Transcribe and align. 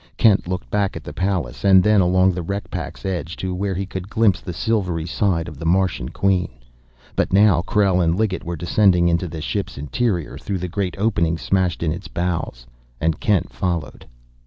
Kent 0.17 0.47
looked 0.47 0.67
back 0.71 0.97
at 0.97 1.03
the 1.03 1.13
Pallas, 1.13 1.63
and 1.63 1.83
then 1.83 2.01
along 2.01 2.31
the 2.31 2.41
wreck 2.41 2.71
pack's 2.71 3.05
edge 3.05 3.37
to 3.37 3.53
where 3.53 3.75
he 3.75 3.85
could 3.85 4.09
glimpse 4.09 4.41
the 4.41 4.51
silvery 4.51 5.05
side 5.05 5.47
of 5.47 5.59
the 5.59 5.65
Martian 5.67 6.09
Queen. 6.09 6.49
But 7.15 7.31
now 7.31 7.61
Krell 7.61 8.03
and 8.03 8.15
Liggett 8.17 8.43
were 8.43 8.55
descending 8.55 9.07
into 9.09 9.27
the 9.27 9.41
ship's 9.41 9.77
interior 9.77 10.39
through 10.39 10.57
the 10.57 10.67
great 10.67 10.95
opening 10.97 11.37
smashed 11.37 11.83
in 11.83 11.91
its 11.91 12.07
bows, 12.07 12.65
and 12.99 13.19
Kent 13.19 13.53
followed. 13.53 14.07